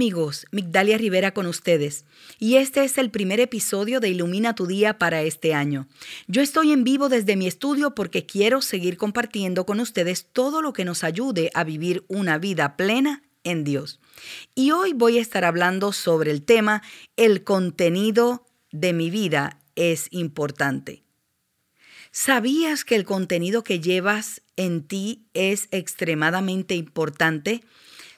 [0.00, 2.06] amigos, Migdalia Rivera con ustedes
[2.38, 5.88] y este es el primer episodio de Ilumina tu Día para este año.
[6.26, 10.72] Yo estoy en vivo desde mi estudio porque quiero seguir compartiendo con ustedes todo lo
[10.72, 14.00] que nos ayude a vivir una vida plena en Dios.
[14.54, 16.80] Y hoy voy a estar hablando sobre el tema
[17.18, 21.02] El contenido de mi vida es importante.
[22.10, 27.60] ¿Sabías que el contenido que llevas en ti es extremadamente importante?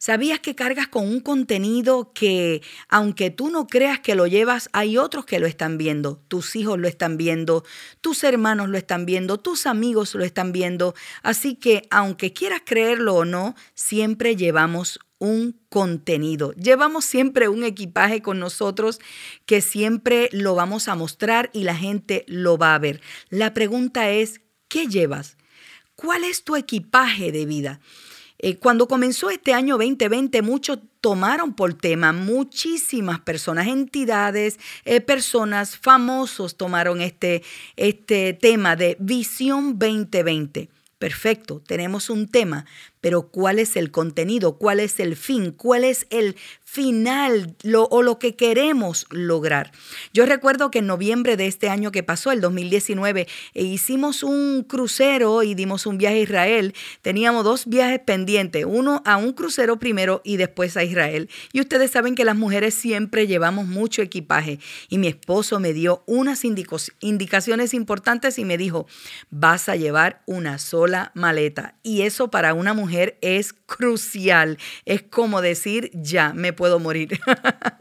[0.00, 4.96] ¿Sabías que cargas con un contenido que, aunque tú no creas que lo llevas, hay
[4.96, 6.22] otros que lo están viendo?
[6.28, 7.64] Tus hijos lo están viendo,
[8.00, 10.94] tus hermanos lo están viendo, tus amigos lo están viendo.
[11.24, 16.52] Así que, aunque quieras creerlo o no, siempre llevamos un contenido.
[16.52, 19.00] Llevamos siempre un equipaje con nosotros
[19.46, 23.00] que siempre lo vamos a mostrar y la gente lo va a ver.
[23.30, 25.36] La pregunta es, ¿qué llevas?
[25.96, 27.80] ¿Cuál es tu equipaje de vida?
[28.40, 35.76] Eh, cuando comenzó este año 2020, muchos tomaron por tema, muchísimas personas, entidades, eh, personas
[35.76, 37.42] famosos tomaron este,
[37.76, 40.68] este tema de Visión 2020.
[40.98, 42.66] Perfecto, tenemos un tema,
[43.00, 44.58] pero ¿cuál es el contenido?
[44.58, 45.52] ¿Cuál es el fin?
[45.52, 46.36] ¿Cuál es el
[46.70, 49.72] final o lo que queremos lograr?
[50.12, 54.64] Yo recuerdo que en noviembre de este año que pasó, el 2019, e hicimos un
[54.68, 56.74] crucero y dimos un viaje a Israel.
[57.00, 61.30] Teníamos dos viajes pendientes, uno a un crucero primero y después a Israel.
[61.52, 64.60] Y ustedes saben que las mujeres siempre llevamos mucho equipaje.
[64.90, 68.86] Y mi esposo me dio unas indicaciones importantes y me dijo,
[69.30, 71.76] vas a llevar una sola maleta.
[71.82, 74.58] Y eso para una mujer es crucial.
[74.84, 77.20] Es como decir, ya, me puedo morir.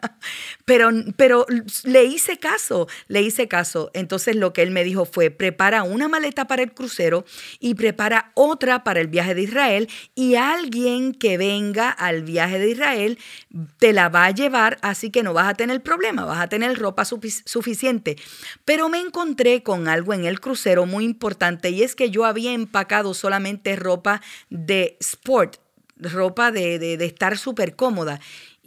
[0.66, 1.48] pero, pero
[1.84, 3.90] le hice caso, le hice caso.
[3.96, 7.26] Entonces lo que él me dijo fue, prepara una maleta para el crucero
[7.60, 12.70] y prepara otra para el viaje de Israel y alguien que venga al viaje de
[12.70, 13.18] Israel
[13.80, 16.78] te la va a llevar, así que no vas a tener problema, vas a tener
[16.78, 18.16] ropa suficiente.
[18.64, 22.54] Pero me encontré con algo en el crucero muy importante y es que yo había
[22.54, 24.22] empacado solamente ropa
[24.52, 25.56] de sport,
[26.00, 28.20] ropa de, de, estar súper cómoda.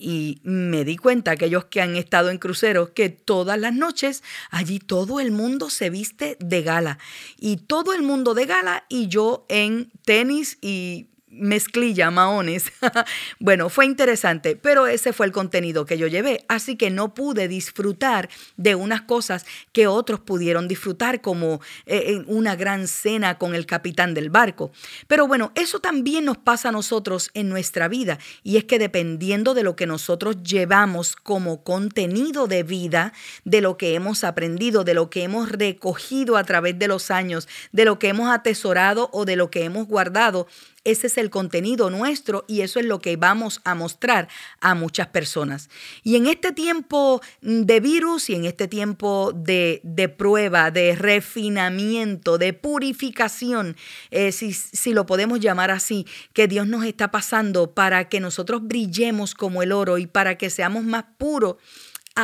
[0.03, 4.79] Y me di cuenta, aquellos que han estado en cruceros, que todas las noches allí
[4.79, 6.99] todo el mundo se viste de gala.
[7.39, 12.73] Y todo el mundo de gala y yo en tenis y mezclilla, maones.
[13.39, 17.49] bueno, fue interesante, pero ese fue el contenido que yo llevé, así que no pude
[17.49, 23.67] disfrutar de unas cosas que otros pudieron disfrutar, como eh, una gran cena con el
[23.67, 24.73] capitán del barco.
[25.07, 29.55] Pero bueno, eso también nos pasa a nosotros en nuestra vida, y es que dependiendo
[29.55, 33.13] de lo que nosotros llevamos como contenido de vida,
[33.45, 37.49] de lo que hemos aprendido, de lo que hemos recogido a través de los años,
[37.73, 40.47] de lo que hemos atesorado o de lo que hemos guardado,
[40.91, 44.29] ese es el contenido nuestro y eso es lo que vamos a mostrar
[44.61, 45.71] a muchas personas.
[46.03, 49.81] Y en este tiempo de virus y en este tiempo de,
[50.17, 53.77] prueba, de refinamiento, de purificación,
[54.11, 58.63] eh, si, si lo podemos llamar así, que Dios nos está pasando para que nosotros
[58.63, 61.57] brillemos como el oro y para que seamos más puros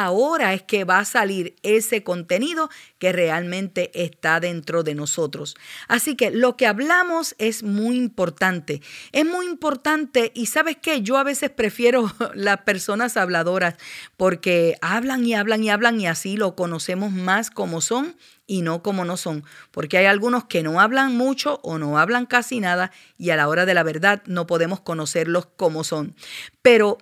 [0.05, 5.57] ahora es que va a salir ese contenido que realmente está dentro de nosotros.
[5.89, 8.83] Así que lo que hablamos es muy importante.
[9.13, 13.75] Es muy importante y sabes qué, yo a veces prefiero las personas habladoras
[14.17, 18.83] porque hablan y hablan y hablan y así lo conocemos más como son y no
[18.83, 22.93] como no son, porque hay algunos que no hablan mucho o no hablan casi nada
[23.19, 26.15] y a la hora de la verdad no podemos conocerlos como son.
[26.63, 26.99] Pero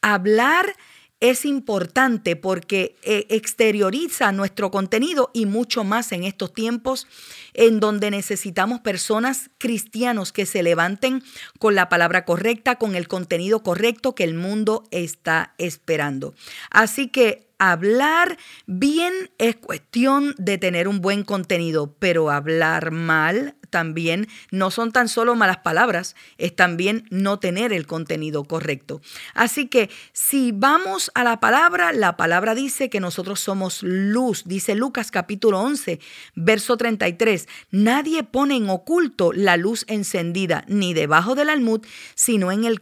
[0.00, 0.76] hablar
[1.20, 7.06] es importante porque eh, exterioriza nuestro contenido y mucho más en estos tiempos
[7.54, 11.22] en donde necesitamos personas cristianos que se levanten
[11.58, 16.34] con la palabra correcta, con el contenido correcto que el mundo está esperando.
[16.70, 24.26] Así que hablar bien es cuestión de tener un buen contenido, pero hablar mal también
[24.50, 29.02] no son tan solo malas palabras, es también no tener el contenido correcto.
[29.34, 34.76] Así que si vamos a la palabra, la palabra dice que nosotros somos luz, dice
[34.76, 36.00] Lucas capítulo 11,
[36.34, 37.48] verso 33.
[37.70, 41.84] Nadie pone en oculto la luz encendida ni debajo del almud,
[42.14, 42.80] sino en el,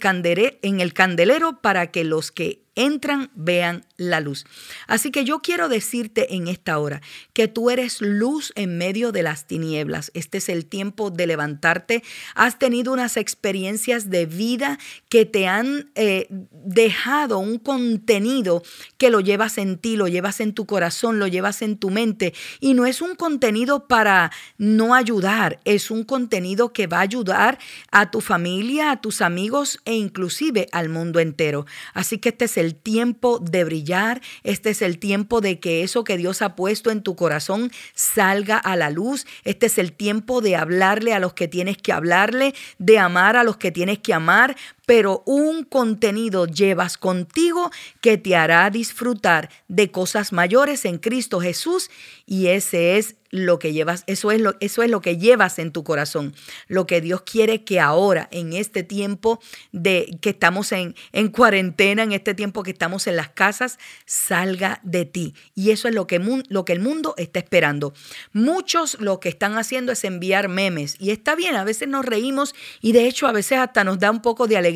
[0.62, 4.44] en el candelero para que los que entran vean la luz.
[4.86, 7.00] Así que yo quiero decirte en esta hora
[7.32, 10.10] que tú eres luz en medio de las tinieblas.
[10.14, 12.02] Este es el tiempo de levantarte.
[12.34, 14.78] Has tenido unas experiencias de vida
[15.08, 18.62] que te han eh, dejado un contenido
[18.98, 22.34] que lo llevas en ti, lo llevas en tu corazón, lo llevas en tu mente.
[22.60, 27.58] Y no es un contenido para no ayudar, es un contenido que va a ayudar
[27.90, 31.66] a tu familia, a tus amigos e inclusive al mundo entero.
[31.92, 36.16] Así que este es tiempo de brillar, este es el tiempo de que eso que
[36.16, 40.56] Dios ha puesto en tu corazón salga a la luz, este es el tiempo de
[40.56, 44.56] hablarle a los que tienes que hablarle, de amar a los que tienes que amar,
[44.86, 47.70] pero un contenido llevas contigo
[48.00, 51.90] que te hará disfrutar de cosas mayores en Cristo Jesús
[52.26, 55.72] y ese es lo que llevas, eso es lo, eso es lo que llevas en
[55.72, 56.36] tu corazón,
[56.68, 59.40] lo que Dios quiere que ahora, en este tiempo
[59.72, 64.78] de que estamos en, en cuarentena, en este tiempo que estamos en las casas, salga
[64.84, 65.34] de ti.
[65.56, 67.92] Y eso es lo que, lo que el mundo está esperando.
[68.32, 72.54] Muchos lo que están haciendo es enviar memes y está bien, a veces nos reímos
[72.80, 74.73] y de hecho a veces hasta nos da un poco de alegría,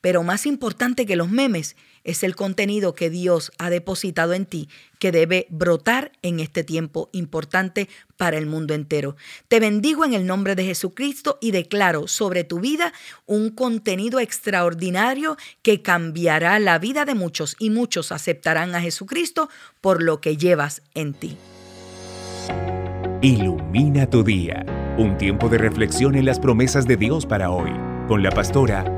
[0.00, 4.68] pero más importante que los memes es el contenido que Dios ha depositado en ti,
[4.98, 9.16] que debe brotar en este tiempo importante para el mundo entero.
[9.48, 12.92] Te bendigo en el nombre de Jesucristo y declaro sobre tu vida
[13.26, 19.50] un contenido extraordinario que cambiará la vida de muchos y muchos aceptarán a Jesucristo
[19.80, 21.36] por lo que llevas en ti.
[23.20, 24.64] Ilumina tu día,
[24.96, 27.72] un tiempo de reflexión en las promesas de Dios para hoy,
[28.06, 28.97] con la pastora